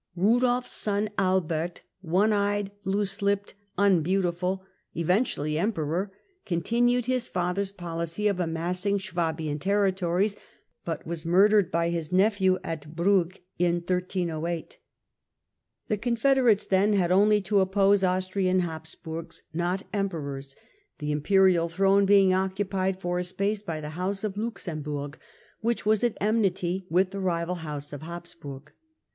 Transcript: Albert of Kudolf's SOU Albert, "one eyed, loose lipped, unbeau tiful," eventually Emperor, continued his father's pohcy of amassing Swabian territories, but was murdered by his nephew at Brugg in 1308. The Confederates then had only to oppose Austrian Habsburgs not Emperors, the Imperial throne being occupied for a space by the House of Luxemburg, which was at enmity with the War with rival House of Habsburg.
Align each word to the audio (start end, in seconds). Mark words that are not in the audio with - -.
Albert 0.17 0.33
of 0.37 0.41
Kudolf's 0.41 0.71
SOU 0.71 1.07
Albert, 1.19 1.81
"one 2.01 2.33
eyed, 2.33 2.71
loose 2.85 3.21
lipped, 3.21 3.53
unbeau 3.77 4.23
tiful," 4.23 4.65
eventually 4.95 5.59
Emperor, 5.59 6.11
continued 6.43 7.05
his 7.05 7.27
father's 7.27 7.71
pohcy 7.71 8.27
of 8.27 8.39
amassing 8.39 8.99
Swabian 8.99 9.59
territories, 9.59 10.35
but 10.83 11.05
was 11.05 11.23
murdered 11.23 11.69
by 11.69 11.89
his 11.89 12.11
nephew 12.11 12.57
at 12.63 12.95
Brugg 12.95 13.41
in 13.59 13.75
1308. 13.75 14.79
The 15.87 15.97
Confederates 15.99 16.65
then 16.65 16.93
had 16.93 17.11
only 17.11 17.39
to 17.41 17.59
oppose 17.59 18.03
Austrian 18.03 18.61
Habsburgs 18.61 19.43
not 19.53 19.83
Emperors, 19.93 20.55
the 20.97 21.11
Imperial 21.11 21.69
throne 21.69 22.07
being 22.07 22.33
occupied 22.33 22.99
for 22.99 23.19
a 23.19 23.23
space 23.23 23.61
by 23.61 23.79
the 23.79 23.89
House 23.91 24.23
of 24.23 24.35
Luxemburg, 24.35 25.19
which 25.59 25.85
was 25.85 26.03
at 26.03 26.17
enmity 26.19 26.87
with 26.89 27.11
the 27.11 27.19
War 27.19 27.25
with 27.25 27.25
rival 27.31 27.55
House 27.69 27.93
of 27.93 28.01
Habsburg. 28.01 28.71